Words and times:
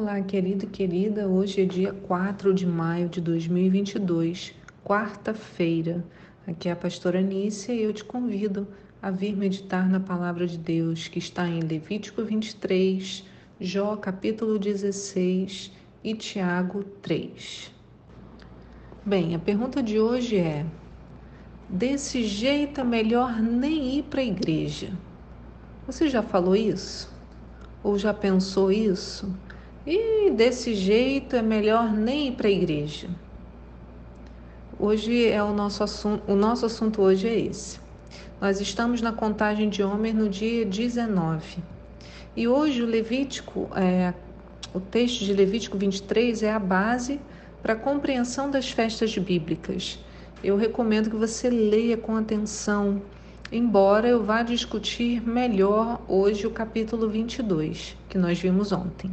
Olá, 0.00 0.18
querido 0.22 0.64
e 0.64 0.66
querida. 0.66 1.28
Hoje 1.28 1.60
é 1.60 1.64
dia 1.66 1.92
4 1.92 2.54
de 2.54 2.64
maio 2.64 3.06
de 3.06 3.20
2022, 3.20 4.54
quarta-feira. 4.82 6.02
Aqui 6.46 6.70
é 6.70 6.72
a 6.72 6.76
pastora 6.76 7.20
Nícia 7.20 7.74
e 7.74 7.82
eu 7.82 7.92
te 7.92 8.02
convido 8.02 8.66
a 9.02 9.10
vir 9.10 9.36
meditar 9.36 9.86
na 9.90 10.00
palavra 10.00 10.46
de 10.46 10.56
Deus 10.56 11.06
que 11.06 11.18
está 11.18 11.46
em 11.46 11.60
Levítico 11.60 12.24
23, 12.24 13.26
Jó 13.60 13.94
capítulo 13.94 14.58
16 14.58 15.70
e 16.02 16.14
Tiago 16.14 16.82
3. 17.02 17.70
Bem, 19.04 19.34
a 19.34 19.38
pergunta 19.38 19.82
de 19.82 20.00
hoje 20.00 20.38
é: 20.38 20.64
desse 21.68 22.22
jeito 22.22 22.80
é 22.80 22.84
melhor 22.84 23.38
nem 23.38 23.98
ir 23.98 24.04
para 24.04 24.22
a 24.22 24.24
igreja? 24.24 24.94
Você 25.86 26.08
já 26.08 26.22
falou 26.22 26.56
isso? 26.56 27.12
Ou 27.82 27.98
já 27.98 28.14
pensou 28.14 28.72
isso? 28.72 29.30
E 29.92 30.30
desse 30.30 30.72
jeito 30.72 31.34
é 31.34 31.42
melhor 31.42 31.92
nem 31.92 32.28
ir 32.28 32.32
para 32.36 32.46
a 32.46 32.50
igreja. 32.52 33.08
Hoje 34.78 35.26
é 35.26 35.42
o 35.42 35.52
nosso 35.52 35.82
assunto, 35.82 36.30
o 36.30 36.36
nosso 36.36 36.64
assunto 36.64 37.02
hoje 37.02 37.26
é 37.26 37.36
esse. 37.36 37.80
Nós 38.40 38.60
estamos 38.60 39.02
na 39.02 39.12
contagem 39.12 39.68
de 39.68 39.82
homens 39.82 40.14
no 40.14 40.28
dia 40.28 40.64
19. 40.64 41.58
E 42.36 42.46
hoje 42.46 42.84
o 42.84 42.86
Levítico, 42.86 43.68
é, 43.74 44.14
o 44.72 44.78
texto 44.78 45.24
de 45.24 45.32
Levítico 45.32 45.76
23 45.76 46.44
é 46.44 46.52
a 46.52 46.60
base 46.60 47.20
para 47.60 47.72
a 47.72 47.76
compreensão 47.76 48.48
das 48.48 48.70
festas 48.70 49.18
bíblicas. 49.18 49.98
Eu 50.40 50.56
recomendo 50.56 51.10
que 51.10 51.16
você 51.16 51.50
leia 51.50 51.96
com 51.96 52.14
atenção, 52.14 53.02
embora 53.50 54.06
eu 54.06 54.22
vá 54.22 54.44
discutir 54.44 55.20
melhor 55.20 56.00
hoje 56.06 56.46
o 56.46 56.50
capítulo 56.52 57.08
22, 57.08 57.96
que 58.08 58.16
nós 58.16 58.38
vimos 58.38 58.70
ontem. 58.70 59.10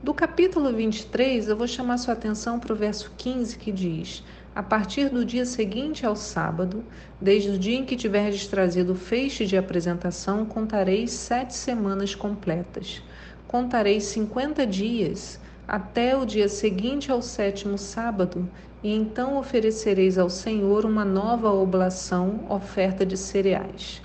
Do 0.00 0.14
capítulo 0.14 0.72
23, 0.72 1.48
eu 1.48 1.56
vou 1.56 1.66
chamar 1.66 1.98
sua 1.98 2.14
atenção 2.14 2.60
para 2.60 2.72
o 2.72 2.76
verso 2.76 3.12
15 3.18 3.58
que 3.58 3.72
diz: 3.72 4.22
A 4.54 4.62
partir 4.62 5.08
do 5.08 5.24
dia 5.24 5.44
seguinte 5.44 6.06
ao 6.06 6.14
sábado, 6.14 6.84
desde 7.20 7.50
o 7.50 7.58
dia 7.58 7.76
em 7.76 7.84
que 7.84 7.96
tiverdes 7.96 8.46
trazido 8.46 8.92
o 8.92 8.96
feixe 8.96 9.44
de 9.44 9.56
apresentação, 9.56 10.46
contareis 10.46 11.10
sete 11.10 11.52
semanas 11.52 12.14
completas. 12.14 13.02
Contareis 13.48 14.04
cinquenta 14.04 14.64
dias 14.64 15.40
até 15.66 16.16
o 16.16 16.24
dia 16.24 16.48
seguinte 16.48 17.10
ao 17.10 17.20
sétimo 17.20 17.76
sábado, 17.76 18.48
e 18.80 18.94
então 18.94 19.36
oferecereis 19.36 20.16
ao 20.16 20.30
Senhor 20.30 20.84
uma 20.84 21.04
nova 21.04 21.50
oblação, 21.52 22.46
oferta 22.48 23.04
de 23.04 23.16
cereais. 23.16 24.00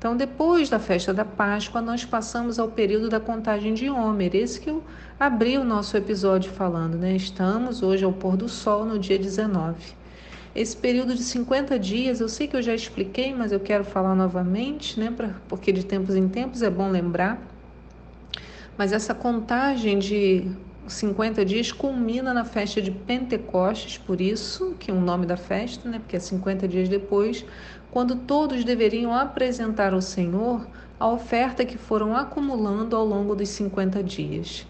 Então, 0.00 0.16
depois 0.16 0.70
da 0.70 0.78
festa 0.78 1.12
da 1.12 1.26
Páscoa, 1.26 1.82
nós 1.82 2.06
passamos 2.06 2.58
ao 2.58 2.68
período 2.68 3.10
da 3.10 3.20
contagem 3.20 3.74
de 3.74 3.90
Homer, 3.90 4.34
esse 4.34 4.58
que 4.58 4.70
eu 4.70 4.82
abri 5.18 5.58
o 5.58 5.62
nosso 5.62 5.94
episódio 5.94 6.50
falando, 6.50 6.96
né? 6.96 7.14
Estamos 7.14 7.82
hoje 7.82 8.02
ao 8.02 8.10
pôr 8.10 8.34
do 8.34 8.48
sol 8.48 8.86
no 8.86 8.98
dia 8.98 9.18
19. 9.18 9.76
Esse 10.54 10.74
período 10.74 11.14
de 11.14 11.22
50 11.22 11.78
dias, 11.78 12.18
eu 12.18 12.30
sei 12.30 12.48
que 12.48 12.56
eu 12.56 12.62
já 12.62 12.74
expliquei, 12.74 13.34
mas 13.34 13.52
eu 13.52 13.60
quero 13.60 13.84
falar 13.84 14.14
novamente, 14.14 14.98
né? 14.98 15.12
Pra, 15.14 15.34
porque 15.46 15.70
de 15.70 15.84
tempos 15.84 16.16
em 16.16 16.26
tempos 16.26 16.62
é 16.62 16.70
bom 16.70 16.88
lembrar. 16.88 17.38
Mas 18.78 18.94
essa 18.94 19.14
contagem 19.14 19.98
de 19.98 20.50
50 20.86 21.44
dias 21.44 21.70
culmina 21.70 22.34
na 22.34 22.44
festa 22.44 22.80
de 22.80 22.90
Pentecostes, 22.90 23.98
por 23.98 24.20
isso 24.20 24.74
que 24.78 24.90
é 24.90 24.94
o 24.94 25.00
nome 25.00 25.26
da 25.26 25.36
festa, 25.36 25.88
né? 25.88 25.98
Porque 25.98 26.16
é 26.16 26.20
50 26.20 26.66
dias 26.66 26.88
depois, 26.88 27.44
quando 27.90 28.16
todos 28.16 28.64
deveriam 28.64 29.14
apresentar 29.14 29.92
ao 29.92 30.00
Senhor 30.00 30.66
a 30.98 31.08
oferta 31.08 31.64
que 31.64 31.78
foram 31.78 32.14
acumulando 32.14 32.96
ao 32.96 33.04
longo 33.04 33.34
dos 33.34 33.48
50 33.50 34.02
dias. 34.02 34.66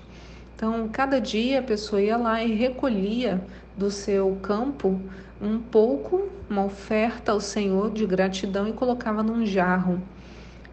Então, 0.55 0.89
cada 0.93 1.21
dia 1.21 1.61
a 1.61 1.63
pessoa 1.63 2.03
ia 2.03 2.17
lá 2.17 2.45
e 2.45 2.55
recolhia 2.55 3.43
do 3.77 3.91
seu 3.91 4.37
campo 4.43 5.01
um 5.41 5.59
pouco, 5.59 6.29
uma 6.49 6.65
oferta 6.65 7.33
ao 7.33 7.41
Senhor 7.41 7.91
de 7.91 8.05
gratidão 8.05 8.69
e 8.69 8.73
colocava 8.73 9.23
num 9.23 9.45
jarro. 9.47 10.01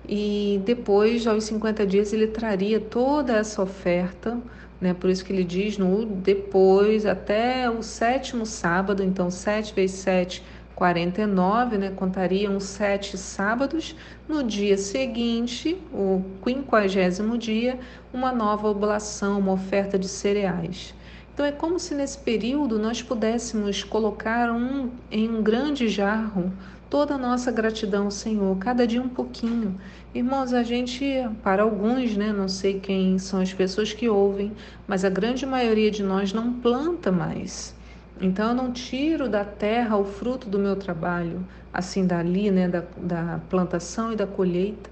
E 0.08 0.62
depois, 0.66 1.25
aos 1.25 1.46
50 1.46 1.86
dias, 1.86 2.14
ele 2.14 2.28
traria 2.28 2.80
toda 2.80 3.34
essa 3.34 3.62
oferta 3.62 4.38
né? 4.80 4.94
Por 4.94 5.10
isso 5.10 5.24
que 5.24 5.34
ele 5.34 5.44
diz 5.44 5.78
no 5.78 6.06
depois, 6.06 7.06
até 7.06 7.70
o 7.70 7.82
sétimo 7.82 8.46
sábado, 8.46 9.04
então 9.04 9.30
7 9.30 9.74
vezes 9.74 9.98
7, 9.98 10.44
49, 10.78 11.78
né? 11.80 11.90
Contariam 11.96 12.60
sete 12.60 13.18
sábados. 13.18 13.96
No 14.30 14.44
dia 14.44 14.78
seguinte, 14.78 15.76
o 15.92 16.22
quinquagésimo 16.44 17.36
dia, 17.36 17.80
uma 18.14 18.32
nova 18.32 18.68
oblação, 18.68 19.40
uma 19.40 19.54
oferta 19.54 19.98
de 19.98 20.08
cereais. 20.08 20.94
Então 21.34 21.44
é 21.44 21.52
como 21.52 21.80
se 21.80 21.96
nesse 21.96 22.20
período 22.20 22.78
nós 22.78 23.02
pudéssemos 23.02 23.84
colocar 23.84 24.52
um, 24.52 24.92
em 25.12 25.28
um 25.28 25.42
grande 25.42 25.88
jarro 25.88 26.54
toda 26.90 27.16
a 27.16 27.18
nossa 27.18 27.52
gratidão 27.52 28.09
Senhor, 28.09 28.58
cada 28.58 28.88
dia 28.88 29.02
um 29.02 29.09
pouquinho. 29.09 29.80
Irmãos, 30.14 30.53
a 30.53 30.64
gente, 30.64 31.06
para 31.44 31.64
alguns, 31.64 32.16
né, 32.16 32.31
não 32.31 32.48
sei 32.48 32.80
quem 32.80 33.20
são 33.20 33.42
as 33.42 33.53
pessoas 33.53 33.94
que 33.94 34.09
ouvem, 34.09 34.53
mas 34.88 35.03
a 35.03 35.09
grande 35.09 35.46
maioria 35.46 35.92
de 35.92 36.03
nós 36.03 36.34
não 36.34 36.53
planta 36.53 37.12
mais. 37.12 37.75
Então 38.20 38.50
eu 38.50 38.56
não 38.56 38.72
tiro 38.72 39.30
da 39.30 39.46
terra 39.46 39.98
o 39.98 40.03
fruto 40.03 40.50
do 40.50 40.58
meu 40.58 40.75
trabalho, 40.75 41.46
assim 41.72 42.06
dali, 42.06 42.50
né, 42.50 42.68
da, 42.68 42.84
da 42.98 43.40
plantação 43.50 44.12
e 44.12 44.16
da 44.16 44.25
colheita. 44.25 44.90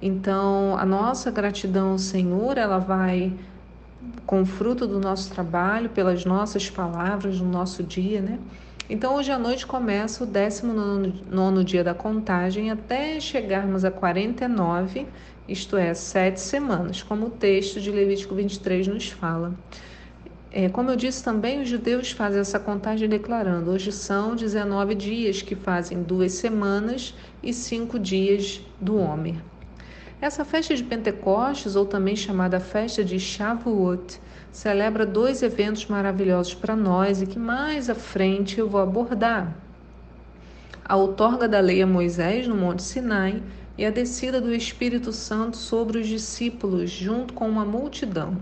Então 0.00 0.76
a 0.78 0.84
nossa 0.84 1.30
gratidão 1.30 1.92
ao 1.92 1.98
Senhor, 1.98 2.58
ela 2.58 2.78
vai 2.78 3.32
com 4.26 4.42
o 4.42 4.46
fruto 4.46 4.86
do 4.86 4.98
nosso 4.98 5.30
trabalho, 5.32 5.88
pelas 5.90 6.24
nossas 6.24 6.68
palavras 6.68 7.40
no 7.40 7.48
nosso 7.48 7.82
dia, 7.82 8.20
né? 8.20 8.38
Então, 8.92 9.14
hoje 9.14 9.32
à 9.32 9.38
noite 9.38 9.66
começa 9.66 10.22
o 10.22 10.26
19 10.26 11.64
dia 11.64 11.82
da 11.82 11.94
contagem 11.94 12.70
até 12.70 13.18
chegarmos 13.18 13.86
a 13.86 13.90
49, 13.90 15.06
isto 15.48 15.78
é, 15.78 15.94
sete 15.94 16.38
semanas, 16.38 17.02
como 17.02 17.28
o 17.28 17.30
texto 17.30 17.80
de 17.80 17.90
Levítico 17.90 18.34
23 18.34 18.88
nos 18.88 19.08
fala. 19.08 19.54
É, 20.50 20.68
como 20.68 20.90
eu 20.90 20.96
disse 20.96 21.24
também, 21.24 21.62
os 21.62 21.70
judeus 21.70 22.10
fazem 22.10 22.42
essa 22.42 22.60
contagem 22.60 23.08
declarando: 23.08 23.70
hoje 23.70 23.90
são 23.90 24.36
19 24.36 24.94
dias 24.94 25.40
que 25.40 25.54
fazem 25.56 26.02
duas 26.02 26.32
semanas 26.32 27.14
e 27.42 27.54
cinco 27.54 27.98
dias 27.98 28.60
do 28.78 28.98
homem. 28.98 29.40
Essa 30.22 30.44
festa 30.44 30.72
de 30.76 30.84
Pentecostes, 30.84 31.74
ou 31.74 31.84
também 31.84 32.14
chamada 32.14 32.60
festa 32.60 33.02
de 33.02 33.18
Shavuot, 33.18 34.20
celebra 34.52 35.04
dois 35.04 35.42
eventos 35.42 35.86
maravilhosos 35.86 36.54
para 36.54 36.76
nós 36.76 37.20
e 37.20 37.26
que 37.26 37.40
mais 37.40 37.90
à 37.90 37.94
frente 37.96 38.56
eu 38.56 38.68
vou 38.68 38.80
abordar. 38.80 39.52
A 40.84 40.94
outorga 40.94 41.48
da 41.48 41.58
lei 41.58 41.82
a 41.82 41.88
Moisés 41.88 42.46
no 42.46 42.54
Monte 42.54 42.84
Sinai 42.84 43.42
e 43.76 43.84
a 43.84 43.90
descida 43.90 44.40
do 44.40 44.54
Espírito 44.54 45.12
Santo 45.12 45.56
sobre 45.56 45.98
os 45.98 46.06
discípulos 46.06 46.88
junto 46.88 47.34
com 47.34 47.48
uma 47.48 47.64
multidão. 47.64 48.36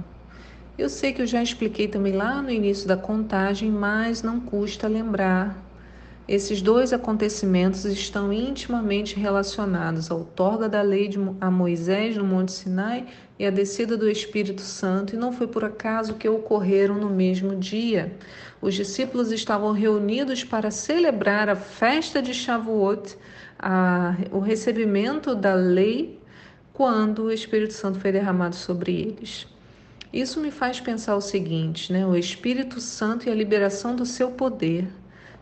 Eu 0.77 0.91
sei 0.91 1.15
que 1.15 1.23
eu 1.23 1.27
já 1.27 1.43
expliquei 1.43 1.89
também 1.89 2.13
lá 2.13 2.43
no 2.43 2.51
início 2.51 2.87
da 2.87 2.97
contagem, 2.99 3.71
mas 3.71 4.23
não 4.23 4.39
custa 4.39 4.87
lembrar 4.87 5.57
esses 6.29 6.63
dois 6.63 6.93
acontecimentos 6.93 7.85
estão 7.85 8.33
intimamente 8.33 9.19
relacionados 9.19 10.11
à 10.11 10.15
outorga 10.15 10.69
da 10.69 10.81
lei 10.81 11.09
de, 11.09 11.19
a 11.41 11.51
Moisés 11.51 12.17
no 12.17 12.25
Monte 12.25 12.53
Sinai 12.53 13.07
e 13.39 13.45
a 13.45 13.51
descida 13.51 13.97
do 13.97 14.09
Espírito 14.09 14.61
Santo, 14.61 15.15
e 15.15 15.19
não 15.19 15.33
foi 15.33 15.49
por 15.49 15.65
acaso 15.65 16.15
que 16.15 16.29
ocorreram 16.29 16.95
no 16.97 17.11
mesmo 17.11 17.57
dia. 17.57 18.17
Os 18.63 18.75
discípulos 18.75 19.33
estavam 19.33 19.73
reunidos 19.73 20.45
para 20.45 20.71
celebrar 20.71 21.49
a 21.49 21.57
festa 21.57 22.23
de 22.23 22.33
Shavuot, 22.33 23.17
a, 23.59 24.15
o 24.31 24.39
recebimento 24.39 25.35
da 25.35 25.55
lei, 25.55 26.21
quando 26.73 27.25
o 27.25 27.33
Espírito 27.33 27.73
Santo 27.73 27.99
foi 27.99 28.13
derramado 28.13 28.55
sobre 28.55 28.93
eles. 28.93 29.47
Isso 30.13 30.41
me 30.41 30.51
faz 30.51 30.81
pensar 30.81 31.17
o 31.17 31.21
seguinte, 31.21 31.93
né? 31.93 32.07
O 32.07 32.17
Espírito 32.17 32.81
Santo 32.81 33.29
e 33.29 33.33
a 33.33 33.35
liberação 33.35 33.97
do 33.97 34.05
seu 34.05 34.31
poder 34.31 34.89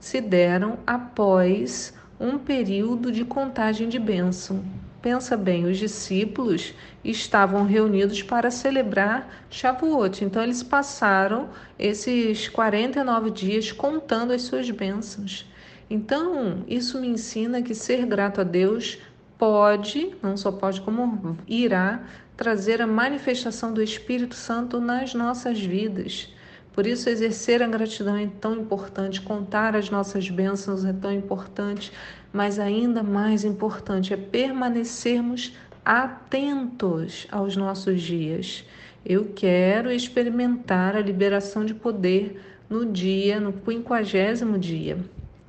se 0.00 0.20
deram 0.20 0.78
após 0.86 1.92
um 2.20 2.38
período 2.38 3.12
de 3.12 3.24
contagem 3.24 3.88
de 3.88 3.98
bênção. 3.98 4.62
Pensa 5.00 5.36
bem, 5.36 5.64
os 5.64 5.78
discípulos 5.78 6.74
estavam 7.04 7.64
reunidos 7.64 8.22
para 8.22 8.50
celebrar 8.50 9.44
Shavuot, 9.48 10.24
então 10.24 10.42
eles 10.42 10.62
passaram 10.62 11.48
esses 11.78 12.48
49 12.48 13.30
dias 13.30 13.70
contando 13.70 14.32
as 14.32 14.42
suas 14.42 14.68
bênçãos. 14.70 15.46
Então, 15.88 16.64
isso 16.66 17.00
me 17.00 17.08
ensina 17.08 17.62
que 17.62 17.74
ser 17.74 18.04
grato 18.04 18.40
a 18.40 18.44
Deus 18.44 18.98
pode, 19.38 20.14
não 20.20 20.36
só 20.36 20.50
pode, 20.50 20.80
como 20.80 21.38
irá 21.46 22.02
trazer 22.36 22.82
a 22.82 22.86
manifestação 22.86 23.72
do 23.72 23.82
Espírito 23.82 24.34
Santo 24.34 24.80
nas 24.80 25.14
nossas 25.14 25.60
vidas. 25.60 26.32
Por 26.72 26.86
isso, 26.86 27.08
exercer 27.08 27.62
a 27.62 27.66
gratidão 27.66 28.16
é 28.16 28.28
tão 28.40 28.54
importante, 28.54 29.20
contar 29.20 29.74
as 29.74 29.90
nossas 29.90 30.30
bênçãos 30.30 30.84
é 30.84 30.92
tão 30.92 31.12
importante, 31.12 31.92
mas 32.32 32.58
ainda 32.58 33.02
mais 33.02 33.44
importante 33.44 34.14
é 34.14 34.16
permanecermos 34.16 35.56
atentos 35.84 37.26
aos 37.30 37.56
nossos 37.56 38.00
dias. 38.00 38.64
Eu 39.04 39.32
quero 39.34 39.90
experimentar 39.90 40.94
a 40.94 41.00
liberação 41.00 41.64
de 41.64 41.74
poder 41.74 42.40
no 42.68 42.84
dia, 42.84 43.40
no 43.40 43.52
quinquagésimo 43.52 44.58
dia. 44.58 44.98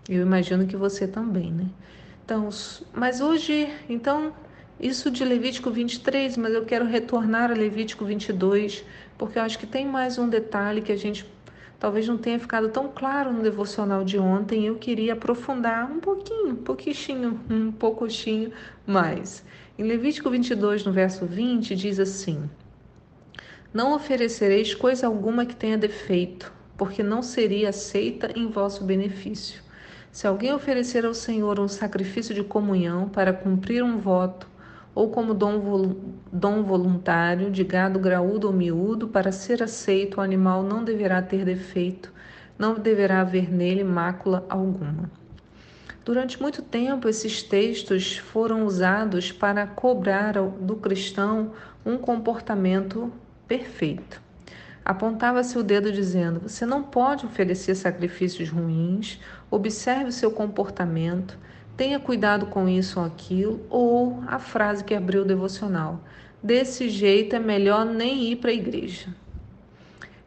Eu 0.07 0.21
imagino 0.21 0.65
que 0.65 0.75
você 0.75 1.07
também, 1.07 1.51
né? 1.51 1.65
Então, 2.23 2.49
mas 2.93 3.21
hoje, 3.21 3.69
então, 3.89 4.33
isso 4.79 5.11
de 5.11 5.25
Levítico 5.25 5.69
23, 5.69 6.37
mas 6.37 6.53
eu 6.53 6.63
quero 6.63 6.85
retornar 6.85 7.51
a 7.51 7.53
Levítico 7.53 8.05
22, 8.05 8.85
porque 9.19 9.37
eu 9.37 9.43
acho 9.43 9.59
que 9.59 9.67
tem 9.67 9.85
mais 9.85 10.17
um 10.17 10.29
detalhe 10.29 10.81
que 10.81 10.93
a 10.93 10.95
gente 10.95 11.29
talvez 11.77 12.07
não 12.07 12.17
tenha 12.17 12.39
ficado 12.39 12.69
tão 12.69 12.87
claro 12.87 13.33
no 13.33 13.43
devocional 13.43 14.01
de 14.03 14.17
ontem. 14.17 14.65
Eu 14.65 14.77
queria 14.77 15.11
aprofundar 15.11 15.91
um 15.91 15.99
pouquinho, 15.99 16.53
um 16.53 16.55
pouquinho, 16.55 17.39
um 17.49 17.69
pouquinho 17.69 18.53
mais. 18.87 19.43
Em 19.77 19.83
Levítico 19.83 20.29
22, 20.29 20.85
no 20.85 20.93
verso 20.93 21.25
20, 21.25 21.75
diz 21.75 21.99
assim: 21.99 22.49
Não 23.73 23.93
oferecereis 23.93 24.73
coisa 24.73 25.05
alguma 25.05 25.45
que 25.45 25.55
tenha 25.55 25.77
defeito, 25.77 26.51
porque 26.77 27.03
não 27.03 27.21
seria 27.21 27.69
aceita 27.69 28.31
em 28.33 28.47
vosso 28.47 28.85
benefício. 28.85 29.61
Se 30.13 30.25
alguém 30.25 30.53
oferecer 30.53 31.05
ao 31.05 31.13
Senhor 31.13 31.59
um 31.59 31.67
sacrifício 31.67 32.33
de 32.33 32.43
comunhão 32.43 33.09
para 33.09 33.33
cumprir 33.33 33.83
um 33.83 33.97
voto, 33.97 34.47
ou 34.93 35.09
como 35.09 35.33
dom, 35.33 35.95
dom 36.31 36.63
voluntário 36.63 37.51
de 37.51 37.63
gado 37.63 37.99
graúdo 37.99 38.47
ou 38.47 38.53
miúdo, 38.53 39.07
para 39.07 39.31
ser 39.31 39.63
aceito, 39.63 40.17
o 40.17 40.21
animal 40.21 40.63
não 40.63 40.83
deverá 40.83 41.21
ter 41.21 41.45
defeito, 41.45 42.11
não 42.57 42.75
deverá 42.75 43.21
haver 43.21 43.51
nele 43.51 43.83
mácula 43.83 44.45
alguma. 44.49 45.09
Durante 46.03 46.41
muito 46.41 46.61
tempo, 46.61 47.07
esses 47.07 47.43
textos 47.43 48.17
foram 48.17 48.65
usados 48.65 49.31
para 49.31 49.67
cobrar 49.67 50.33
do 50.33 50.75
cristão 50.75 51.51
um 51.85 51.97
comportamento 51.97 53.11
perfeito. 53.47 54.21
Apontava-se 54.83 55.55
o 55.57 55.63
dedo 55.63 55.91
dizendo: 55.91 56.39
Você 56.39 56.65
não 56.65 56.81
pode 56.81 57.25
oferecer 57.25 57.75
sacrifícios 57.75 58.49
ruins, 58.49 59.19
observe 59.51 60.05
o 60.05 60.11
seu 60.11 60.31
comportamento, 60.31 61.37
tenha 61.79 61.97
cuidado 61.97 62.47
com 62.47 62.67
isso 62.67 62.99
ou 62.99 63.05
aquilo, 63.05 63.65
ou 63.69 64.21
a 64.27 64.37
frase 64.37 64.83
que 64.83 64.93
abriu 64.93 65.21
o 65.21 65.25
devocional: 65.25 66.01
Desse 66.43 66.89
jeito 66.89 67.37
é 67.37 67.39
melhor 67.39 67.85
nem 67.85 68.25
ir 68.25 68.35
para 68.35 68.51
a 68.51 68.53
igreja. 68.53 69.07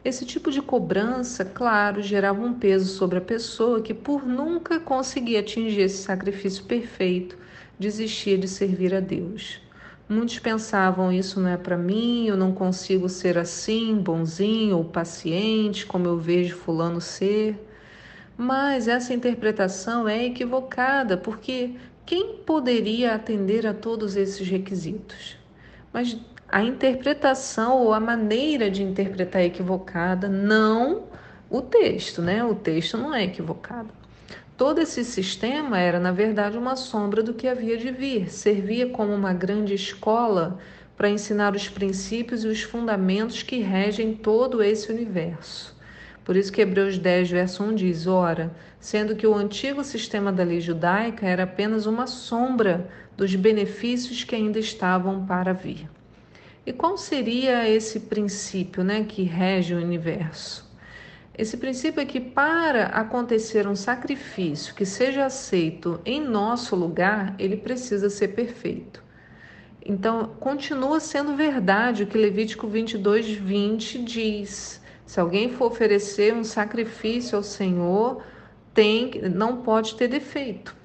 Esse 0.03 0.25
tipo 0.25 0.49
de 0.49 0.63
cobrança, 0.63 1.45
claro, 1.45 2.01
gerava 2.01 2.41
um 2.41 2.55
peso 2.55 2.91
sobre 2.97 3.19
a 3.19 3.21
pessoa 3.21 3.81
que, 3.81 3.93
por 3.93 4.25
nunca 4.25 4.79
conseguir 4.79 5.37
atingir 5.37 5.81
esse 5.81 6.01
sacrifício 6.01 6.63
perfeito, 6.63 7.37
desistia 7.79 8.35
de 8.35 8.47
servir 8.47 8.95
a 8.95 8.99
Deus. 8.99 9.61
Muitos 10.09 10.39
pensavam: 10.39 11.13
isso 11.13 11.39
não 11.39 11.49
é 11.49 11.57
para 11.57 11.77
mim, 11.77 12.25
eu 12.25 12.35
não 12.35 12.51
consigo 12.51 13.07
ser 13.07 13.37
assim, 13.37 13.95
bonzinho 13.95 14.77
ou 14.77 14.85
paciente, 14.85 15.85
como 15.85 16.07
eu 16.07 16.17
vejo 16.17 16.55
Fulano 16.55 16.99
ser. 16.99 17.63
Mas 18.37 18.87
essa 18.87 19.13
interpretação 19.13 20.07
é 20.07 20.25
equivocada, 20.25 21.17
porque 21.17 21.75
quem 22.05 22.37
poderia 22.37 23.13
atender 23.13 23.65
a 23.67 23.73
todos 23.73 24.15
esses 24.15 24.47
requisitos? 24.47 25.37
Mas 25.91 26.17
a 26.49 26.63
interpretação 26.63 27.81
ou 27.81 27.93
a 27.93 27.99
maneira 27.99 28.69
de 28.69 28.83
interpretar 28.83 29.41
é 29.41 29.45
equivocada, 29.45 30.27
não 30.27 31.05
o 31.49 31.61
texto, 31.61 32.21
né? 32.21 32.43
O 32.43 32.55
texto 32.55 32.97
não 32.97 33.13
é 33.13 33.23
equivocado. 33.23 33.89
Todo 34.57 34.79
esse 34.79 35.03
sistema 35.03 35.79
era, 35.79 35.99
na 35.99 36.11
verdade, 36.11 36.57
uma 36.57 36.75
sombra 36.75 37.23
do 37.23 37.33
que 37.33 37.47
havia 37.47 37.77
de 37.77 37.91
vir, 37.91 38.31
servia 38.31 38.89
como 38.89 39.13
uma 39.13 39.33
grande 39.33 39.73
escola 39.73 40.59
para 40.95 41.09
ensinar 41.09 41.55
os 41.55 41.67
princípios 41.67 42.43
e 42.43 42.47
os 42.47 42.61
fundamentos 42.61 43.41
que 43.41 43.57
regem 43.57 44.13
todo 44.13 44.61
esse 44.61 44.91
universo. 44.91 45.72
Por 46.23 46.35
isso 46.35 46.51
que 46.51 46.61
Hebreus 46.61 46.97
10, 46.97 47.31
verso 47.31 47.63
1 47.63 47.75
diz: 47.75 48.07
Ora, 48.07 48.51
sendo 48.79 49.15
que 49.15 49.27
o 49.27 49.35
antigo 49.35 49.83
sistema 49.83 50.31
da 50.31 50.43
lei 50.43 50.61
judaica 50.61 51.25
era 51.25 51.43
apenas 51.43 51.85
uma 51.85 52.07
sombra 52.07 52.89
dos 53.17 53.35
benefícios 53.35 54.23
que 54.23 54.35
ainda 54.35 54.59
estavam 54.59 55.25
para 55.25 55.53
vir. 55.53 55.89
E 56.65 56.71
qual 56.71 56.97
seria 56.97 57.67
esse 57.67 57.99
princípio 58.01 58.83
né, 58.83 59.03
que 59.03 59.23
rege 59.23 59.73
o 59.73 59.77
universo? 59.77 60.71
Esse 61.37 61.57
princípio 61.57 61.99
é 61.99 62.05
que 62.05 62.19
para 62.19 62.85
acontecer 62.85 63.67
um 63.67 63.75
sacrifício 63.75 64.73
que 64.75 64.85
seja 64.85 65.25
aceito 65.25 65.99
em 66.05 66.21
nosso 66.21 66.75
lugar, 66.75 67.35
ele 67.39 67.57
precisa 67.57 68.09
ser 68.09 68.29
perfeito. 68.29 69.03
Então, 69.85 70.35
continua 70.39 70.99
sendo 70.99 71.35
verdade 71.35 72.03
o 72.03 72.07
que 72.07 72.17
Levítico 72.17 72.67
22, 72.67 73.31
20 73.31 74.03
diz. 74.03 74.82
Se 75.05 75.19
alguém 75.19 75.51
for 75.51 75.65
oferecer 75.65 76.33
um 76.33 76.43
sacrifício 76.43 77.37
ao 77.37 77.43
Senhor, 77.43 78.23
tem, 78.73 79.21
não 79.33 79.57
pode 79.57 79.95
ter 79.95 80.07
defeito. 80.07 80.75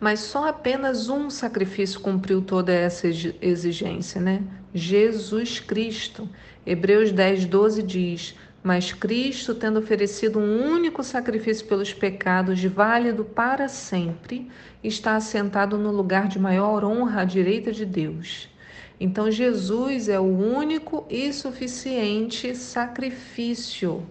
Mas 0.00 0.20
só 0.20 0.48
apenas 0.48 1.08
um 1.08 1.30
sacrifício 1.30 2.00
cumpriu 2.00 2.42
toda 2.42 2.72
essa 2.72 3.06
exigência, 3.08 4.20
né? 4.20 4.42
Jesus 4.74 5.60
Cristo. 5.60 6.28
Hebreus 6.66 7.10
10, 7.10 7.46
12 7.46 7.82
diz: 7.82 8.34
Mas 8.62 8.92
Cristo, 8.92 9.54
tendo 9.54 9.78
oferecido 9.78 10.38
um 10.38 10.70
único 10.70 11.02
sacrifício 11.02 11.66
pelos 11.66 11.94
pecados, 11.94 12.62
válido 12.64 13.24
para 13.24 13.68
sempre, 13.68 14.50
está 14.82 15.16
assentado 15.16 15.78
no 15.78 15.90
lugar 15.90 16.28
de 16.28 16.38
maior 16.38 16.84
honra 16.84 17.22
à 17.22 17.24
direita 17.24 17.72
de 17.72 17.86
Deus. 17.86 18.50
Então, 18.98 19.30
Jesus 19.30 20.08
é 20.08 20.18
o 20.18 20.22
único 20.22 21.06
e 21.10 21.32
suficiente 21.32 22.54
sacrifício. 22.54 24.06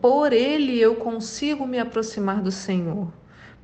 Por 0.00 0.32
ele 0.32 0.78
eu 0.78 0.96
consigo 0.96 1.66
me 1.66 1.78
aproximar 1.78 2.42
do 2.42 2.52
Senhor. 2.52 3.12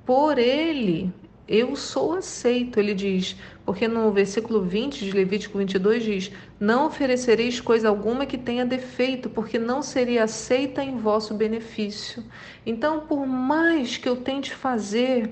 Por 0.04 0.38
ele 0.38 1.12
eu 1.48 1.76
sou 1.76 2.14
aceito, 2.14 2.80
ele 2.80 2.92
diz, 2.92 3.36
porque 3.64 3.86
no 3.86 4.10
versículo 4.10 4.62
20 4.62 5.04
de 5.04 5.12
Levítico 5.12 5.58
22 5.58 6.02
diz: 6.02 6.32
Não 6.58 6.86
oferecereis 6.86 7.60
coisa 7.60 7.88
alguma 7.88 8.26
que 8.26 8.36
tenha 8.36 8.66
defeito, 8.66 9.30
porque 9.30 9.58
não 9.58 9.80
seria 9.80 10.24
aceita 10.24 10.82
em 10.82 10.96
vosso 10.96 11.34
benefício. 11.34 12.24
Então, 12.64 13.06
por 13.06 13.24
mais 13.26 13.96
que 13.96 14.08
eu 14.08 14.16
tente 14.16 14.52
fazer, 14.52 15.30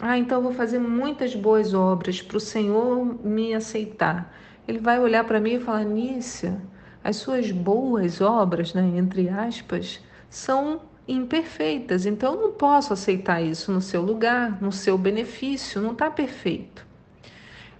ah, 0.00 0.16
então 0.16 0.38
eu 0.38 0.42
vou 0.42 0.52
fazer 0.52 0.78
muitas 0.78 1.34
boas 1.34 1.74
obras 1.74 2.22
para 2.22 2.36
o 2.36 2.40
Senhor 2.40 3.04
me 3.24 3.52
aceitar. 3.52 4.32
Ele 4.66 4.78
vai 4.78 4.98
olhar 4.98 5.24
para 5.24 5.40
mim 5.40 5.54
e 5.54 5.60
falar: 5.60 5.84
Nícia, 5.84 6.60
as 7.02 7.16
suas 7.16 7.50
boas 7.50 8.20
obras, 8.20 8.74
né, 8.74 8.82
entre 8.96 9.28
aspas, 9.28 10.00
são 10.28 10.80
imperfeitas. 11.06 12.04
Então 12.06 12.34
eu 12.34 12.40
não 12.40 12.52
posso 12.52 12.92
aceitar 12.92 13.40
isso 13.40 13.70
no 13.70 13.80
seu 13.80 14.02
lugar, 14.02 14.60
no 14.60 14.72
seu 14.72 14.98
benefício, 14.98 15.80
não 15.80 15.92
está 15.92 16.10
perfeito. 16.10 16.84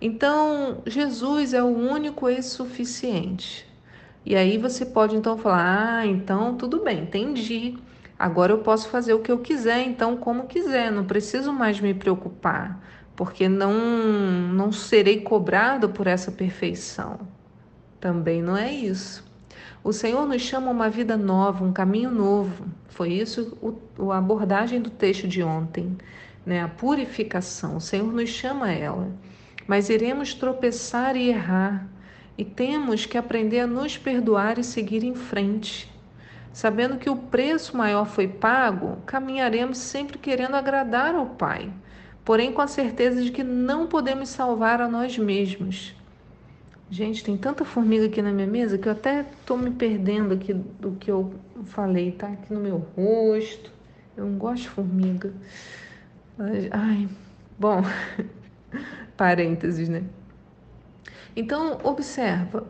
Então 0.01 0.83
Jesus 0.87 1.55
é 1.55 1.63
o 1.63 1.67
único 1.67 2.29
e 2.29 2.43
suficiente. 2.43 3.67
E 4.25 4.35
aí 4.35 4.59
você 4.59 4.85
pode 4.85 5.17
então 5.17 5.39
falar: 5.39 5.99
ah, 5.99 6.07
então 6.07 6.57
tudo 6.57 6.83
bem, 6.83 7.01
entendi. 7.01 7.79
Agora 8.19 8.53
eu 8.53 8.59
posso 8.59 8.89
fazer 8.89 9.13
o 9.13 9.21
que 9.21 9.31
eu 9.31 9.39
quiser, 9.39 9.83
então 9.83 10.17
como 10.17 10.47
quiser, 10.47 10.91
não 10.91 11.05
preciso 11.05 11.53
mais 11.53 11.79
me 11.81 11.93
preocupar, 11.93 12.81
porque 13.17 13.49
não 13.49 13.73
não 14.53 14.71
serei 14.71 15.23
cobrado 15.23 15.89
por 15.89 16.07
essa 16.07 16.31
perfeição. 16.31 17.19
Também 17.99 18.43
não 18.43 18.57
é 18.57 18.73
isso. 18.73 19.25
O 19.83 19.93
Senhor 19.93 20.27
nos 20.27 20.43
chama 20.43 20.69
a 20.69 20.73
uma 20.73 20.91
vida 20.91 21.17
nova, 21.17 21.65
um 21.65 21.73
caminho 21.73 22.11
novo. 22.11 22.67
Foi 22.89 23.13
isso 23.13 23.57
o, 23.63 24.13
a 24.13 24.19
abordagem 24.19 24.81
do 24.81 24.91
texto 24.91 25.27
de 25.27 25.43
ontem, 25.43 25.97
né? 26.45 26.61
A 26.61 26.69
purificação. 26.69 27.77
O 27.77 27.81
Senhor 27.81 28.13
nos 28.13 28.29
chama 28.29 28.67
a 28.67 28.73
ela. 28.73 29.09
Mas 29.67 29.89
iremos 29.89 30.35
tropeçar 30.35 31.17
e 31.17 31.29
errar, 31.29 31.89
e 32.39 32.45
temos 32.45 33.07
que 33.07 33.19
aprender 33.19 33.61
a 33.61 33.67
nos 33.67 33.97
perdoar 33.97 34.59
e 34.59 34.65
seguir 34.65 35.03
em 35.03 35.15
frente. 35.15 35.93
Sabendo 36.53 36.99
que 36.99 37.11
o 37.11 37.17
preço 37.17 37.77
maior 37.77 38.07
foi 38.07 38.29
pago, 38.29 38.99
caminharemos 39.05 39.79
sempre 39.79 40.19
querendo 40.19 40.55
agradar 40.55 41.15
ao 41.15 41.27
Pai, 41.27 41.71
porém 42.27 42.53
com 42.53 42.61
a 42.61 42.67
certeza 42.67 43.23
de 43.23 43.31
que 43.31 43.45
não 43.45 43.87
podemos 43.87 44.29
salvar 44.29 44.83
a 44.83 44.89
nós 44.89 45.17
mesmos. 45.17 45.95
Gente, 46.91 47.23
tem 47.23 47.37
tanta 47.37 47.65
formiga 47.65 48.07
aqui 48.07 48.21
na 48.21 48.33
minha 48.33 48.49
mesa 48.49 48.77
que 48.77 48.89
eu 48.89 48.93
até 48.93 49.25
tô 49.47 49.57
me 49.57 49.71
perdendo 49.71 50.35
aqui 50.35 50.53
do 50.53 50.93
que 50.93 51.09
eu 51.09 51.33
falei, 51.67 52.11
tá? 52.11 52.27
Aqui 52.27 52.53
no 52.53 52.59
meu 52.59 52.79
rosto. 52.97 53.73
Eu 54.17 54.27
não 54.27 54.39
gosto 54.39 54.63
de 54.63 54.69
formiga. 54.71 55.33
Ai, 56.73 57.09
bom, 57.57 57.83
parênteses, 59.17 59.89
né? 59.89 60.03
Então, 61.37 61.79
observa. 61.85 62.67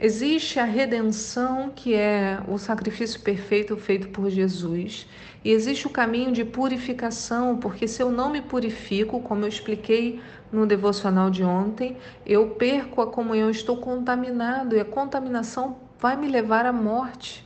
Existe 0.00 0.60
a 0.60 0.64
redenção, 0.64 1.70
que 1.74 1.92
é 1.92 2.40
o 2.46 2.56
sacrifício 2.56 3.20
perfeito 3.20 3.76
feito 3.76 4.08
por 4.10 4.30
Jesus, 4.30 5.08
e 5.44 5.50
existe 5.50 5.88
o 5.88 5.90
caminho 5.90 6.30
de 6.30 6.44
purificação, 6.44 7.56
porque 7.56 7.88
se 7.88 8.00
eu 8.00 8.08
não 8.08 8.30
me 8.30 8.40
purifico, 8.40 9.20
como 9.20 9.42
eu 9.42 9.48
expliquei 9.48 10.20
no 10.52 10.66
devocional 10.66 11.30
de 11.30 11.42
ontem, 11.42 11.96
eu 12.24 12.50
perco 12.50 13.00
a 13.02 13.08
comunhão, 13.08 13.50
estou 13.50 13.78
contaminado 13.78 14.76
e 14.76 14.80
a 14.80 14.84
contaminação 14.84 15.78
vai 15.98 16.16
me 16.16 16.28
levar 16.28 16.64
à 16.64 16.72
morte. 16.72 17.44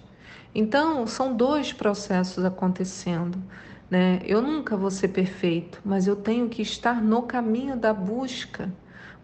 Então, 0.55 1.07
são 1.07 1.35
dois 1.35 1.73
processos 1.73 2.45
acontecendo. 2.45 3.39
Né? 3.91 4.21
Eu 4.27 4.43
nunca 4.43 4.77
vou 4.77 4.91
ser 4.91 5.09
perfeito, 5.09 5.81
mas 5.83 6.07
eu 6.07 6.17
tenho 6.17 6.51
que 6.51 6.61
estar 6.61 7.03
no 7.03 7.23
caminho 7.23 7.77
da 7.77 7.95
busca. 7.95 8.71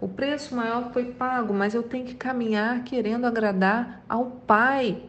O 0.00 0.06
preço 0.06 0.54
maior 0.54 0.92
foi 0.92 1.06
pago, 1.06 1.52
mas 1.52 1.74
eu 1.74 1.82
tenho 1.82 2.06
que 2.06 2.14
caminhar 2.14 2.84
querendo 2.84 3.26
agradar 3.26 4.02
ao 4.08 4.26
Pai. 4.26 5.02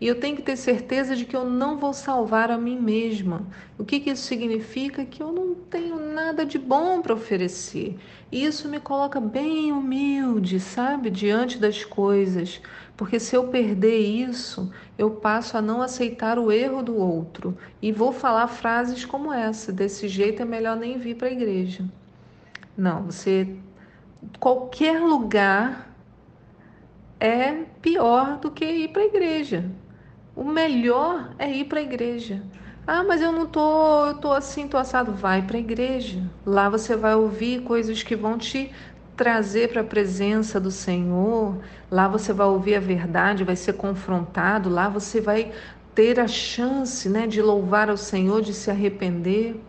E 0.00 0.06
eu 0.08 0.18
tenho 0.18 0.34
que 0.34 0.42
ter 0.42 0.56
certeza 0.56 1.14
de 1.14 1.24
que 1.24 1.36
eu 1.36 1.44
não 1.44 1.78
vou 1.78 1.92
salvar 1.92 2.50
a 2.50 2.58
mim 2.58 2.76
mesma. 2.76 3.46
O 3.78 3.84
que, 3.84 4.00
que 4.00 4.10
isso 4.10 4.24
significa? 4.24 5.04
Que 5.04 5.22
eu 5.22 5.30
não 5.30 5.54
tenho 5.54 6.12
nada 6.12 6.44
de 6.44 6.58
bom 6.58 7.00
para 7.00 7.14
oferecer. 7.14 7.96
E 8.32 8.44
isso 8.44 8.68
me 8.68 8.80
coloca 8.80 9.20
bem 9.20 9.70
humilde, 9.70 10.58
sabe, 10.58 11.08
diante 11.08 11.56
das 11.56 11.84
coisas. 11.84 12.60
Porque 12.96 13.20
se 13.20 13.36
eu 13.36 13.46
perder 13.46 13.98
isso, 13.98 14.72
eu 14.98 15.08
passo 15.08 15.56
a 15.56 15.62
não 15.62 15.80
aceitar 15.80 16.36
o 16.36 16.50
erro 16.50 16.82
do 16.82 16.96
outro. 16.96 17.56
E 17.80 17.92
vou 17.92 18.12
falar 18.12 18.48
frases 18.48 19.04
como 19.04 19.32
essa: 19.32 19.72
desse 19.72 20.08
jeito 20.08 20.42
é 20.42 20.44
melhor 20.44 20.76
nem 20.76 20.98
vir 20.98 21.14
para 21.14 21.28
a 21.28 21.32
igreja. 21.32 21.84
Não, 22.76 23.04
você. 23.04 23.56
Qualquer 24.38 25.00
lugar 25.00 25.94
é 27.18 27.52
pior 27.80 28.38
do 28.38 28.50
que 28.50 28.64
ir 28.64 28.88
para 28.88 29.02
a 29.02 29.06
igreja. 29.06 29.70
O 30.34 30.44
melhor 30.44 31.34
é 31.38 31.50
ir 31.50 31.64
para 31.64 31.80
a 31.80 31.82
igreja. 31.82 32.42
Ah, 32.86 33.04
mas 33.04 33.22
eu 33.22 33.30
não 33.30 33.46
tô, 33.46 34.06
eu 34.06 34.14
tô 34.14 34.32
assim, 34.32 34.66
tô 34.66 34.76
assado. 34.76 35.12
Vai 35.12 35.42
para 35.42 35.56
a 35.56 35.60
igreja. 35.60 36.22
Lá 36.44 36.68
você 36.68 36.96
vai 36.96 37.14
ouvir 37.14 37.62
coisas 37.62 38.02
que 38.02 38.16
vão 38.16 38.38
te 38.38 38.72
trazer 39.16 39.68
para 39.70 39.82
a 39.82 39.84
presença 39.84 40.58
do 40.58 40.70
Senhor. 40.70 41.58
Lá 41.90 42.08
você 42.08 42.32
vai 42.32 42.46
ouvir 42.46 42.74
a 42.74 42.80
verdade, 42.80 43.44
vai 43.44 43.56
ser 43.56 43.74
confrontado. 43.74 44.68
Lá 44.68 44.88
você 44.88 45.20
vai 45.20 45.52
ter 45.94 46.18
a 46.18 46.26
chance, 46.26 47.08
né, 47.08 47.26
de 47.26 47.42
louvar 47.42 47.90
ao 47.90 47.96
Senhor, 47.96 48.40
de 48.42 48.54
se 48.54 48.70
arrepender. 48.70 49.60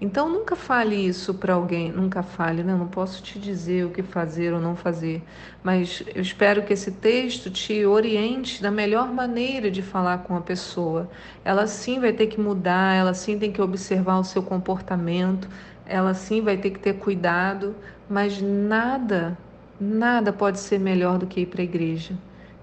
Então 0.00 0.30
nunca 0.30 0.56
fale 0.56 0.96
isso 0.96 1.34
para 1.34 1.52
alguém, 1.52 1.92
nunca 1.92 2.22
fale, 2.22 2.62
né? 2.62 2.74
Não 2.74 2.88
posso 2.88 3.22
te 3.22 3.38
dizer 3.38 3.84
o 3.84 3.90
que 3.90 4.02
fazer 4.02 4.54
ou 4.54 4.58
não 4.58 4.74
fazer, 4.74 5.22
mas 5.62 6.02
eu 6.14 6.22
espero 6.22 6.62
que 6.62 6.72
esse 6.72 6.90
texto 6.90 7.50
te 7.50 7.84
oriente 7.84 8.62
da 8.62 8.70
melhor 8.70 9.12
maneira 9.12 9.70
de 9.70 9.82
falar 9.82 10.22
com 10.22 10.34
a 10.34 10.40
pessoa. 10.40 11.10
Ela 11.44 11.66
sim 11.66 12.00
vai 12.00 12.14
ter 12.14 12.28
que 12.28 12.40
mudar, 12.40 12.94
ela 12.94 13.12
sim 13.12 13.38
tem 13.38 13.52
que 13.52 13.60
observar 13.60 14.18
o 14.18 14.24
seu 14.24 14.42
comportamento, 14.42 15.50
ela 15.84 16.14
sim 16.14 16.40
vai 16.40 16.56
ter 16.56 16.70
que 16.70 16.78
ter 16.78 16.94
cuidado, 16.94 17.76
mas 18.08 18.40
nada, 18.40 19.36
nada 19.78 20.32
pode 20.32 20.60
ser 20.60 20.80
melhor 20.80 21.18
do 21.18 21.26
que 21.26 21.40
ir 21.40 21.46
para 21.46 21.60
a 21.60 21.64
igreja. 21.64 22.14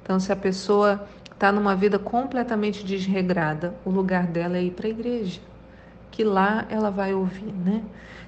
Então, 0.01 0.19
se 0.19 0.31
a 0.31 0.35
pessoa 0.35 1.07
está 1.31 1.51
numa 1.51 1.75
vida 1.75 1.99
completamente 1.99 2.83
desregrada, 2.83 3.75
o 3.85 3.91
lugar 3.91 4.25
dela 4.25 4.57
é 4.57 4.63
ir 4.63 4.71
para 4.71 4.87
a 4.87 4.89
igreja 4.89 5.39
que 6.17 6.23
lá 6.23 6.65
ela 6.67 6.89
vai 6.89 7.13
ouvir, 7.13 7.53
né? 7.53 7.83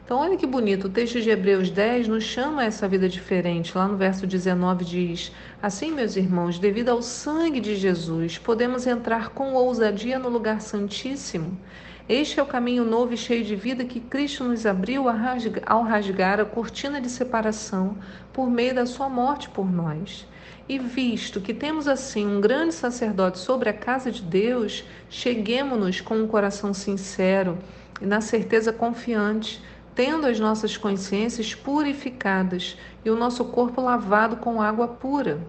Então, 0.06 0.20
olha 0.20 0.38
que 0.38 0.46
bonito, 0.46 0.86
o 0.86 0.90
texto 0.92 1.20
de 1.20 1.32
Hebreus 1.32 1.72
10 1.72 2.08
nos 2.08 2.24
chama 2.24 2.62
a 2.62 2.66
essa 2.66 2.88
vida 2.88 3.10
diferente. 3.10 3.76
Lá 3.76 3.88
no 3.88 3.98
verso 3.98 4.28
19 4.28 4.86
diz: 4.86 5.32
Assim, 5.60 5.92
meus 5.92 6.16
irmãos, 6.16 6.60
devido 6.60 6.90
ao 6.90 7.02
sangue 7.02 7.60
de 7.60 7.76
Jesus, 7.76 8.38
podemos 8.38 8.86
entrar 8.86 9.30
com 9.30 9.56
ousadia 9.56 10.20
no 10.20 10.30
lugar 10.30 10.62
santíssimo. 10.62 11.58
Este 12.08 12.40
é 12.40 12.44
o 12.44 12.46
caminho 12.46 12.86
novo 12.86 13.14
e 13.14 13.18
cheio 13.18 13.44
de 13.44 13.56
vida 13.56 13.84
que 13.84 14.00
Cristo 14.00 14.44
nos 14.44 14.68
abriu 14.68 15.06
ao 15.66 15.84
rasgar 15.84 16.40
a 16.40 16.46
cortina 16.46 17.02
de 17.02 17.10
separação 17.10 17.98
por 18.40 18.50
meio 18.50 18.74
da 18.74 18.86
sua 18.86 19.10
morte 19.10 19.50
por 19.50 19.70
nós. 19.70 20.26
E 20.70 20.80
visto 20.80 21.42
que 21.42 21.54
temos 21.54 21.90
assim 21.90 22.26
um 22.26 22.40
grande 22.40 22.74
sacerdote 22.74 23.38
sobre 23.38 23.68
a 23.68 23.74
casa 23.74 24.10
de 24.10 24.22
Deus, 24.22 24.86
cheguemos-nos 25.10 26.00
com 26.00 26.16
um 26.16 26.26
coração 26.26 26.74
sincero 26.74 27.58
e 28.02 28.06
na 28.06 28.22
certeza 28.22 28.72
confiante, 28.72 29.62
tendo 29.94 30.26
as 30.26 30.40
nossas 30.40 30.78
consciências 30.78 31.54
purificadas 31.54 32.78
e 33.04 33.10
o 33.10 33.18
nosso 33.18 33.44
corpo 33.44 33.82
lavado 33.82 34.38
com 34.38 34.62
água 34.62 34.88
pura. 34.88 35.46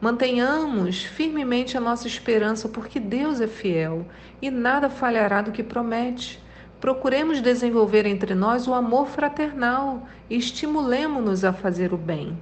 Mantenhamos 0.00 1.04
firmemente 1.04 1.76
a 1.76 1.80
nossa 1.82 2.06
esperança, 2.06 2.66
porque 2.66 2.98
Deus 2.98 3.42
é 3.42 3.46
fiel 3.46 4.06
e 4.40 4.50
nada 4.50 4.88
falhará 4.88 5.42
do 5.42 5.52
que 5.52 5.62
promete. 5.62 6.41
Procuremos 6.82 7.40
desenvolver 7.40 8.06
entre 8.06 8.34
nós 8.34 8.66
o 8.66 8.74
amor 8.74 9.06
fraternal 9.06 10.04
e 10.28 10.36
estimulemos-nos 10.36 11.44
a 11.44 11.52
fazer 11.52 11.94
o 11.94 11.96
bem. 11.96 12.36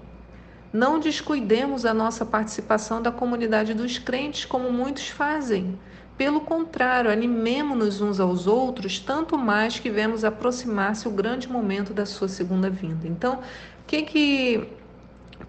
Não 0.73 0.99
descuidemos 0.99 1.85
a 1.85 1.92
nossa 1.92 2.25
participação 2.25 3.02
da 3.02 3.12
comunidade 3.12 3.75
dos 3.75 3.99
crentes, 3.99 4.47
como 4.47 4.73
muitos 4.73 5.11
fazem. 5.11 5.78
Pelo 6.16 6.40
contrário, 6.40 7.11
animemo-nos 7.11 8.00
uns 8.00 8.18
aos 8.18 8.47
outros, 8.47 8.99
tanto 8.99 9.37
mais 9.37 9.78
que 9.78 9.90
vemos 9.90 10.25
aproximar-se 10.25 11.06
o 11.06 11.11
grande 11.11 11.47
momento 11.47 11.92
da 11.92 12.06
sua 12.06 12.26
segunda 12.26 12.70
vinda. 12.70 13.06
Então, 13.06 13.35
o 13.35 13.87
que 13.87 14.00
que 14.04 14.68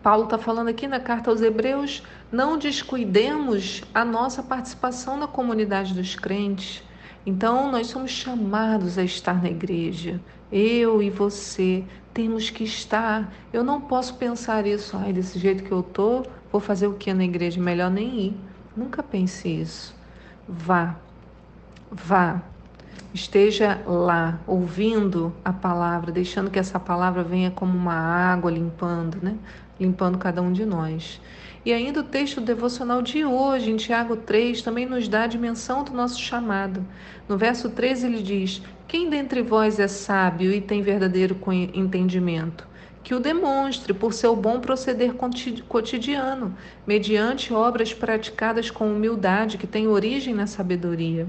Paulo 0.04 0.26
está 0.26 0.38
falando 0.38 0.68
aqui 0.68 0.86
na 0.86 1.00
carta 1.00 1.32
aos 1.32 1.42
Hebreus? 1.42 2.04
Não 2.30 2.58
descuidemos 2.58 3.84
a 3.94 4.04
nossa 4.04 4.44
participação 4.44 5.16
na 5.16 5.28
comunidade 5.28 5.94
dos 5.94 6.14
crentes. 6.14 6.84
Então, 7.26 7.72
nós 7.72 7.88
somos 7.88 8.12
chamados 8.12 8.98
a 8.98 9.04
estar 9.04 9.42
na 9.42 9.50
igreja. 9.50 10.20
Eu 10.52 11.02
e 11.02 11.10
você 11.10 11.84
temos 12.14 12.50
que 12.50 12.64
estar. 12.64 13.34
Eu 13.54 13.64
não 13.64 13.80
posso 13.82 14.16
pensar 14.16 14.66
isso, 14.66 14.98
ai, 14.98 15.14
desse 15.14 15.40
jeito 15.40 15.64
que 15.64 15.72
eu 15.72 15.84
tô, 15.84 16.24
vou 16.52 16.60
fazer 16.60 16.88
o 16.88 16.94
que 16.94 17.14
na 17.14 17.24
igreja? 17.24 17.62
Melhor 17.62 17.92
nem 17.92 18.20
ir. 18.28 18.38
Nunca 18.76 19.04
pense 19.04 19.48
isso. 19.48 19.96
Vá, 20.48 20.98
vá, 21.92 22.42
esteja 23.14 23.82
lá, 23.86 24.40
ouvindo 24.48 25.34
a 25.44 25.52
palavra, 25.52 26.12
deixando 26.12 26.50
que 26.50 26.60
essa 26.60 26.80
palavra 26.80 27.24
venha 27.24 27.52
como 27.52 27.78
uma 27.78 27.94
água 27.94 28.50
limpando, 28.50 29.18
né? 29.22 29.36
Limpando 29.80 30.18
cada 30.18 30.42
um 30.42 30.52
de 30.52 30.66
nós. 30.66 31.20
E 31.66 31.72
ainda 31.74 32.00
o 32.00 32.04
texto 32.04 32.42
devocional 32.42 33.02
de 33.02 33.24
hoje, 33.24 33.70
em 33.70 33.78
Tiago 33.78 34.16
3, 34.16 34.62
também 34.62 34.86
nos 34.86 35.08
dá 35.08 35.24
a 35.24 35.28
dimensão 35.28 35.84
do 35.84 35.94
nosso 35.94 36.20
chamado. 36.20 36.86
No 37.30 37.38
verso 37.38 37.70
13 37.70 38.08
ele 38.08 38.24
diz: 38.24 38.62
Quem 38.88 39.10
dentre 39.10 39.42
vós 39.42 39.80
é 39.80 39.88
sábio 39.88 40.52
e 40.52 40.60
tem 40.60 40.82
verdadeiro 40.82 41.38
entendimento? 41.74 42.72
que 43.04 43.16
o 43.16 43.20
demonstre 43.20 43.94
por 43.94 44.14
seu 44.14 44.36
bom 44.36 44.60
proceder 44.60 45.14
cotidiano, 45.68 46.56
mediante 46.86 47.54
obras 47.54 47.94
praticadas 47.94 48.70
com 48.70 48.94
humildade 48.94 49.58
que 49.58 49.68
têm 49.68 49.88
origem 49.88 50.34
na 50.34 50.46
sabedoria. 50.46 51.28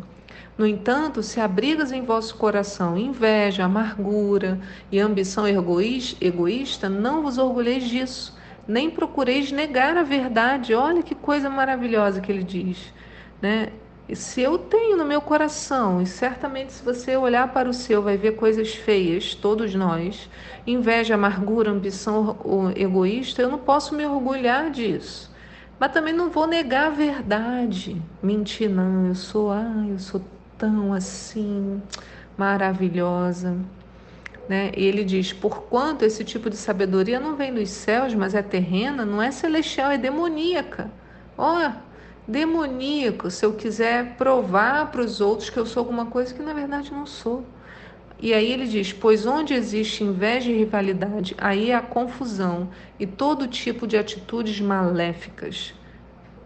No 0.59 0.67
entanto, 0.67 1.23
se 1.23 1.41
abrigas 1.41 1.93
em 1.93 2.03
vosso 2.05 2.37
coração 2.37 2.97
inveja, 2.97 3.65
amargura 3.65 4.61
e 4.91 5.01
ambição 5.01 5.45
egoísta, 5.49 6.89
não 6.89 7.23
vos 7.23 7.39
orgulheis 7.39 7.85
disso, 7.85 8.37
nem 8.69 8.91
procureis 8.91 9.51
negar 9.51 9.97
a 9.97 10.03
verdade. 10.03 10.75
Olha 10.75 11.03
que 11.03 11.15
coisa 11.15 11.49
maravilhosa 11.49 12.21
que 12.21 12.31
ele 12.31 12.45
diz, 12.45 12.93
né? 13.41 13.73
se 14.15 14.41
eu 14.41 14.59
tenho 14.59 14.97
no 14.97 15.05
meu 15.05 15.21
coração, 15.21 16.03
e 16.03 16.07
certamente 16.07 16.73
se 16.73 16.85
você 16.85 17.17
olhar 17.17 17.53
para 17.53 17.69
o 17.69 17.73
seu, 17.73 18.03
vai 18.03 18.17
ver 18.17 18.33
coisas 18.33 18.75
feias, 18.75 19.35
todos 19.35 19.75
nós, 19.75 20.29
inveja, 20.67 21.15
amargura, 21.15 21.71
ambição 21.71 22.37
egoísta, 22.77 23.43
eu 23.43 23.51
não 23.51 23.59
posso 23.59 23.95
me 23.95 24.05
orgulhar 24.05 24.71
disso. 24.71 25.31
Mas 25.79 25.93
também 25.93 26.13
não 26.13 26.31
vou 26.31 26.47
negar 26.47 26.89
a 26.89 26.91
verdade. 26.91 28.01
Mentir, 28.23 28.71
não, 28.71 29.07
eu 29.07 29.15
sou, 29.15 29.51
ah, 29.51 29.85
eu 29.89 29.99
sou 29.99 30.21
tão 30.63 30.93
assim, 30.93 31.83
maravilhosa. 32.39 33.57
Né? 34.49 34.71
E 34.77 34.85
ele 34.85 35.03
diz: 35.03 35.33
porquanto 35.33 36.05
esse 36.05 36.23
tipo 36.25 36.49
de 36.49 36.57
sabedoria 36.57 37.19
não 37.19 37.35
vem 37.35 37.53
dos 37.53 37.69
céus, 37.71 38.15
mas 38.15 38.33
é 38.33 38.43
terrena, 38.43 39.05
não 39.05 39.21
é 39.21 39.33
celestial, 39.33 39.91
é 39.91 39.99
demoníaca. 39.99 40.89
Ó, 41.37 41.59
oh, 41.59 41.73
demoníaco 42.29 43.29
se 43.29 43.45
eu 43.45 43.55
quiser 43.55 44.15
provar 44.17 44.93
para 44.93 45.01
os 45.01 45.21
outros 45.21 45.51
que 45.51 45.59
eu 45.59 45.67
sou 45.67 45.81
alguma 45.81 46.07
coisa 46.07 46.33
que 46.33 46.43
na 46.43 46.53
verdade 46.55 46.93
não 46.93 47.07
sou. 47.07 47.45
E 48.21 48.33
aí 48.33 48.53
ele 48.53 48.69
diz: 48.69 48.93
Pois 48.93 49.27
onde 49.27 49.55
existe 49.55 50.05
inveja 50.05 50.49
e 50.49 50.59
rivalidade, 50.59 51.35
aí 51.39 51.73
há 51.73 51.81
confusão 51.81 52.69
e 53.01 53.07
todo 53.07 53.49
tipo 53.49 53.85
de 53.85 53.97
atitudes 53.97 54.61
maléficas. 54.61 55.75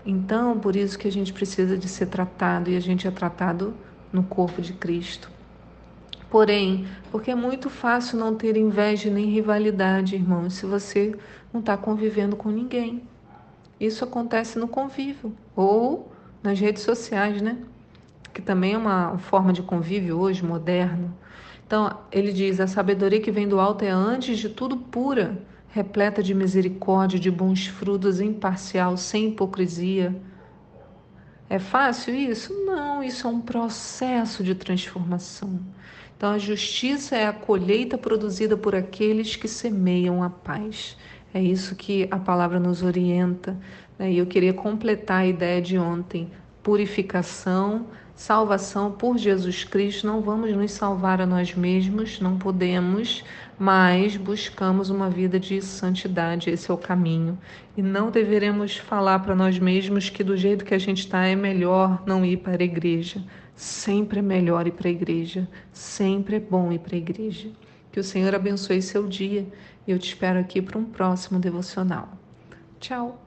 Então, 0.07 0.59
por 0.59 0.75
isso 0.75 0.99
que 0.99 1.09
a 1.09 1.13
gente 1.13 1.33
precisa 1.35 1.77
de 1.77 1.89
ser 1.89 2.07
tratado 2.07 2.71
e 2.71 2.77
a 2.77 2.81
gente 2.81 3.07
é 3.07 3.11
tratado 3.11 3.75
no 4.13 4.23
corpo 4.23 4.61
de 4.61 4.73
Cristo. 4.73 5.31
Porém, 6.31 6.87
porque 7.11 7.31
é 7.31 7.35
muito 7.35 7.71
fácil 7.71 8.19
não 8.19 8.35
ter 8.35 8.57
inveja 8.57 9.11
nem 9.11 9.27
rivalidade, 9.27 10.17
irmãos, 10.17 10.55
se 10.55 10.67
você 10.67 11.17
não 11.53 11.61
está 11.61 11.77
convivendo 11.77 12.37
com 12.37 12.51
ninguém. 12.51 13.03
Isso 13.79 14.05
acontece 14.05 14.59
no 14.59 14.67
convívio 14.67 15.33
ou 15.55 16.11
nas 16.43 16.59
redes 16.59 16.83
sociais, 16.83 17.41
né? 17.41 17.59
Que 18.33 18.43
também 18.43 18.75
é 18.75 18.79
uma 18.79 19.19
forma 19.19 19.53
de 19.53 19.63
convívio 19.63 20.19
hoje 20.19 20.45
moderno. 20.45 21.15
Então, 21.67 21.99
ele 22.11 22.33
diz: 22.33 22.61
a 22.61 22.67
sabedoria 22.67 23.21
que 23.21 23.31
vem 23.31 23.49
do 23.49 23.61
alto 23.61 23.85
é 23.85 23.91
antes 23.91 24.39
de 24.39 24.49
tudo 24.49 24.77
pura, 24.77 25.39
repleta 25.69 26.23
de 26.23 26.35
misericórdia, 26.35 27.19
de 27.19 27.31
bons 27.31 27.67
frutos, 27.67 28.21
imparcial, 28.21 28.97
sem 28.97 29.29
hipocrisia. 29.29 30.15
É 31.49 31.59
fácil 31.59 32.15
isso? 32.15 32.53
Não, 32.65 33.03
isso 33.03 33.27
é 33.27 33.31
um 33.31 33.41
processo 33.41 34.43
de 34.43 34.55
transformação. 34.55 35.61
Então, 36.17 36.33
a 36.33 36.39
justiça 36.39 37.15
é 37.15 37.27
a 37.27 37.33
colheita 37.33 37.97
produzida 37.97 38.57
por 38.57 38.75
aqueles 38.75 39.37
que 39.37 39.47
semeiam 39.47 40.23
a 40.23 40.31
paz. 40.31 40.97
É 41.33 41.41
isso 41.41 41.77
que 41.77 42.09
a 42.11 42.19
palavra 42.19 42.59
nos 42.59 42.83
orienta. 42.83 43.57
Né? 43.99 44.13
E 44.13 44.19
eu 44.19 44.27
queria 44.27 44.53
completar 44.53 45.21
a 45.21 45.27
ideia 45.27 45.63
de 45.63 45.79
ontem: 45.79 46.31
purificação, 46.63 47.87
salvação 48.17 48.91
por 48.91 49.19
Jesus 49.19 49.63
Cristo. 49.63 50.07
Não 50.07 50.23
vamos 50.23 50.53
nos 50.57 50.73
salvar 50.73 51.21
a 51.21 51.27
nós 51.27 51.55
mesmos, 51.55 52.19
não 52.19 52.39
podemos, 52.39 53.23
mas 53.59 54.17
buscamos 54.17 54.91
uma 54.91 55.09
vida 55.11 55.39
de 55.39 55.61
santidade. 55.61 56.51
Esse 56.51 56.71
é 56.71 56.75
o 56.75 56.79
caminho. 56.79 57.39
E 57.77 57.83
não 57.83 58.11
deveremos 58.11 58.77
falar 58.77 59.21
para 59.21 59.37
nós 59.37 59.59
mesmos 59.59 60.09
que 60.09 60.25
do 60.25 60.37
jeito 60.37 60.65
que 60.65 60.75
a 60.75 60.79
gente 60.79 61.01
está 61.01 61.27
é 61.27 61.37
melhor 61.37 62.03
não 62.07 62.25
ir 62.25 62.39
para 62.39 62.63
a 62.63 62.65
igreja. 62.65 63.23
Sempre 63.55 64.19
é 64.19 64.23
melhor 64.23 64.67
ir 64.67 64.73
para 64.73 64.89
a 64.89 64.91
igreja, 64.91 65.49
sempre 65.73 66.37
é 66.37 66.41
bom 66.41 66.71
ir 66.73 66.79
para 66.79 66.95
a 66.95 66.99
igreja. 66.99 67.49
Que 67.91 68.01
o 68.01 68.05
Senhor 68.05 68.35
abençoe 68.35 68.83
seu 68.83 69.07
dia 69.09 69.47
e 69.87 69.91
eu 69.91 69.99
te 69.99 70.09
espero 70.09 70.39
aqui 70.39 70.61
para 70.61 70.79
um 70.79 70.85
próximo 70.85 71.39
devocional. 71.39 72.09
Tchau! 72.79 73.26